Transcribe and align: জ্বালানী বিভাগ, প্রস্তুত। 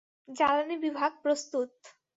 জ্বালানী 0.29 0.75
বিভাগ, 0.77 1.11
প্রস্তুত। 1.21 1.69